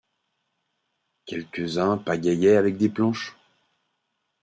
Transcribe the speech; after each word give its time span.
Quelques-uns 1.27 1.99
pagayaient 1.99 2.57
avec 2.57 2.75
des 2.75 2.89
planches. 2.89 3.35